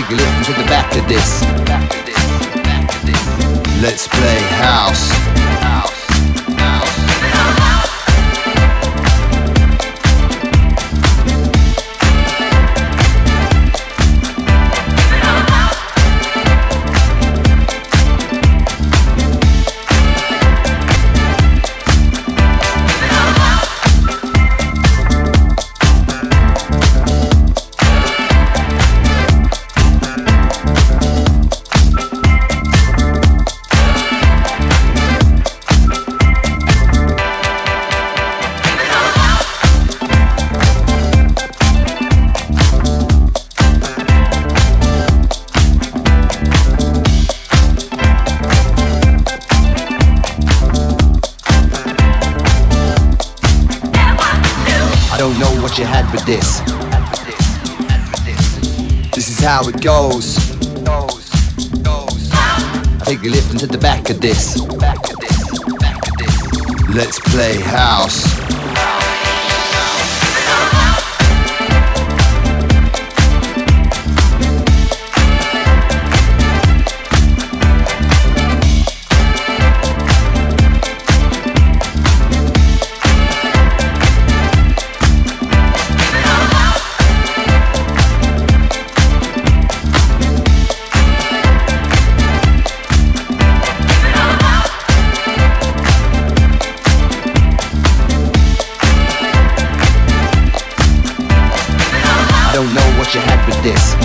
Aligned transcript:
take 0.00 0.10
a 0.10 0.14
listen 0.14 0.54
to 0.54 0.60
the 0.60 0.68
back 0.68 0.96
of 0.96 1.08
this. 1.08 1.42
Let's 3.82 4.06
play 4.06 4.38
house. 4.62 5.57
how 59.48 59.66
it 59.66 59.80
goes. 59.80 60.34
Take 63.06 63.22
a 63.24 63.30
lift 63.30 63.50
into 63.50 63.66
the 63.66 63.78
back 63.80 64.10
of 64.10 64.20
this. 64.20 64.58
Let's 66.94 67.18
play 67.20 67.58
house. 67.58 68.37
Hernández. 103.68 103.97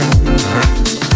Mm-hmm. 0.00 1.09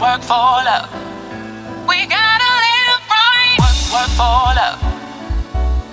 work 0.00 0.20
for 0.22 0.62
love. 0.68 0.88
We 1.88 2.06
gotta 2.06 2.50
live 2.62 3.00
right. 3.08 3.56
Work, 3.58 3.78
work 3.94 4.10
for 4.20 4.54
love. 4.58 4.78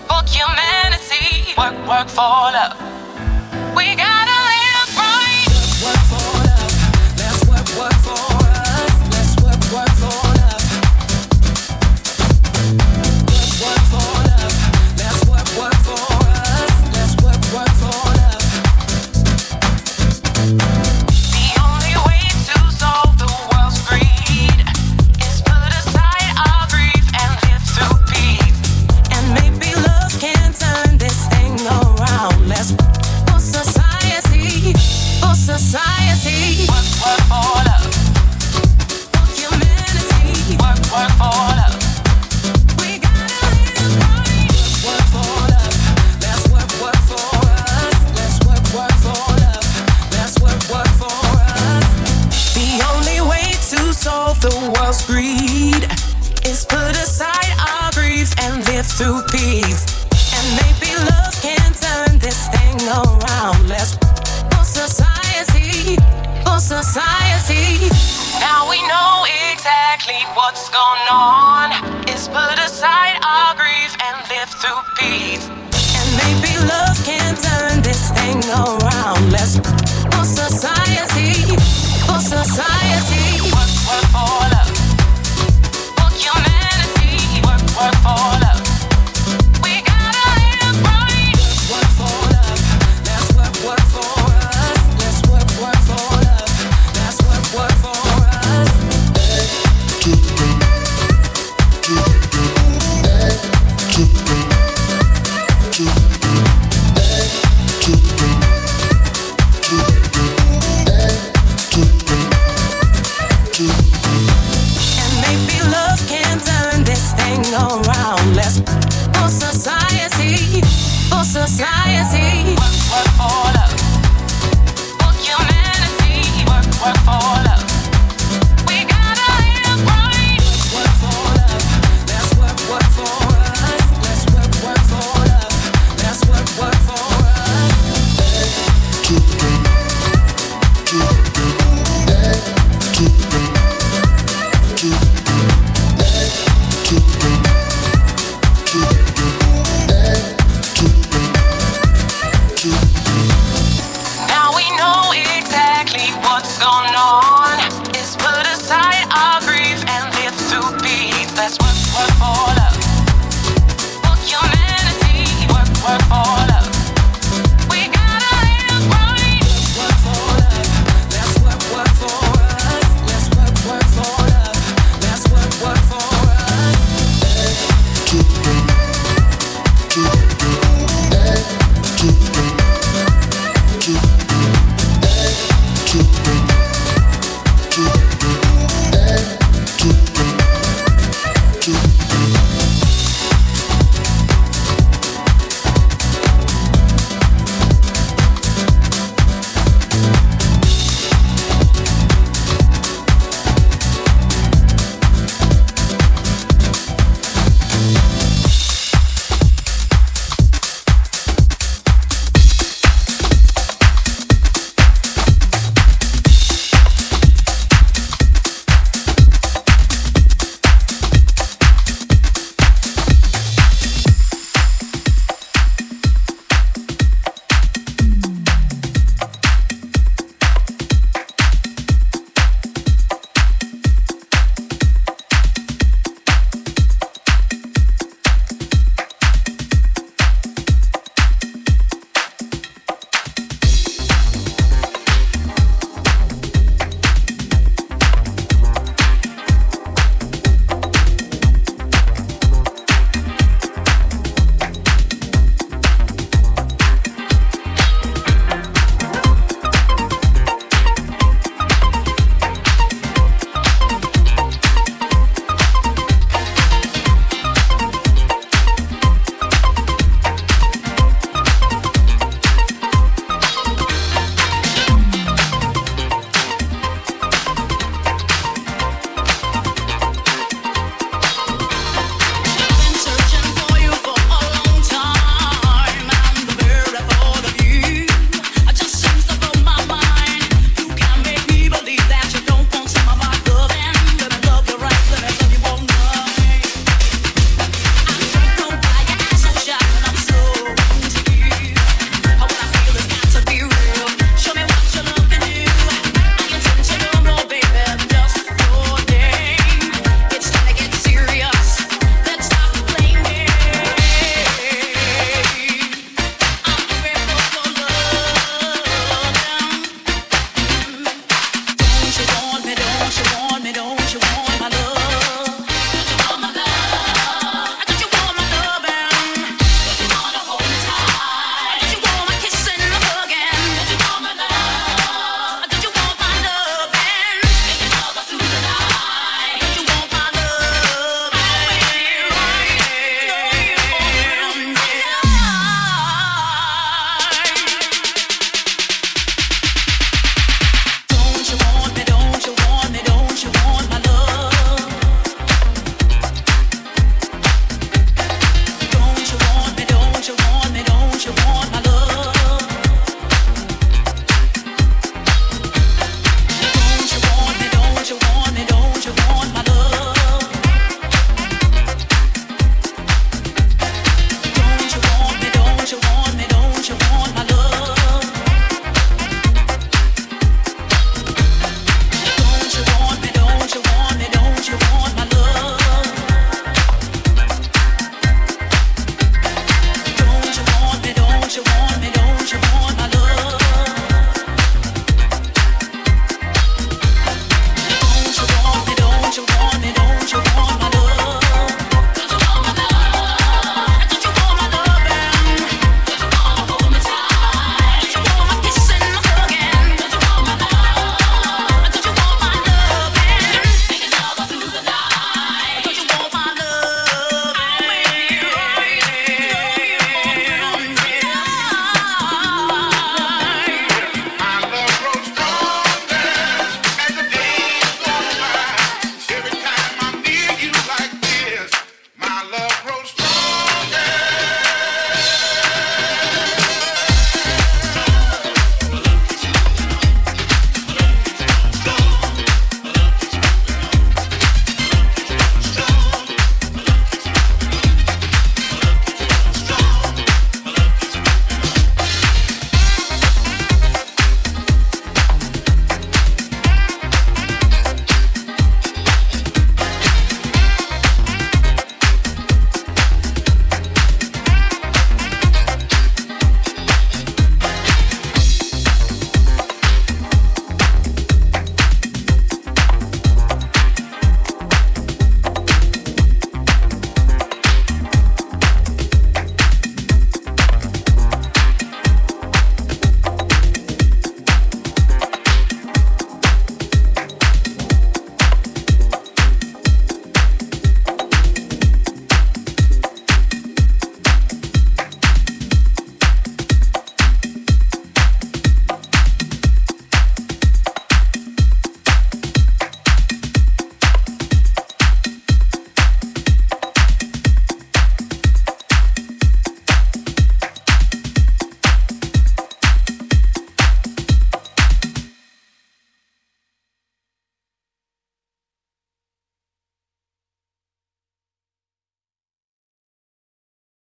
Fuck 0.07 0.27
humanity. 0.27 1.53
Work, 1.57 1.87
work 1.87 2.09
for 2.09 2.51
love. 2.51 2.92